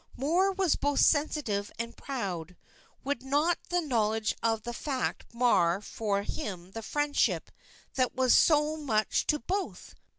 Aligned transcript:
Moor 0.17 0.51
was 0.51 0.75
both 0.75 0.99
sensitive 0.99 1.71
and 1.77 1.95
proud, 1.95 2.55
would 3.03 3.21
not 3.21 3.59
the 3.69 3.81
knowledge 3.81 4.35
of 4.41 4.63
the 4.63 4.73
fact 4.73 5.31
mar 5.31 5.79
for 5.79 6.23
him 6.23 6.71
the 6.71 6.81
friendship 6.81 7.51
that 7.93 8.15
was 8.15 8.33
so 8.33 8.75
much 8.77 9.27
to 9.27 9.37
both? 9.37 9.93